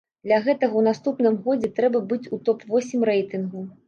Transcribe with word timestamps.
Для 0.27 0.37
гэтага 0.45 0.65
ў 0.77 0.83
наступным 0.87 1.35
годзе 1.47 1.69
трэба 1.79 2.01
быць 2.13 2.31
у 2.37 2.39
топ-восем 2.49 3.05
рэйтынгу. 3.11 3.61